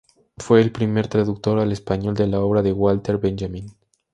[0.39, 3.71] Fue el primer traductor al español de la obra de Walter Benjamin.